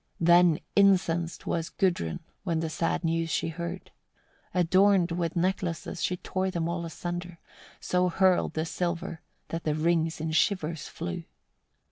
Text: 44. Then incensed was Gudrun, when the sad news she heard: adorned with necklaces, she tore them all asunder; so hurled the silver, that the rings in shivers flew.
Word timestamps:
44. 0.17 0.25
Then 0.25 0.59
incensed 0.75 1.45
was 1.45 1.69
Gudrun, 1.69 2.21
when 2.43 2.59
the 2.59 2.71
sad 2.71 3.03
news 3.03 3.29
she 3.29 3.49
heard: 3.49 3.91
adorned 4.51 5.11
with 5.11 5.35
necklaces, 5.35 6.01
she 6.01 6.17
tore 6.17 6.49
them 6.49 6.67
all 6.67 6.87
asunder; 6.87 7.37
so 7.79 8.09
hurled 8.09 8.55
the 8.55 8.65
silver, 8.65 9.21
that 9.49 9.63
the 9.63 9.75
rings 9.75 10.19
in 10.19 10.31
shivers 10.31 10.87
flew. 10.87 11.25